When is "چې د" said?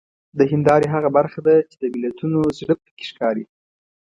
1.69-1.85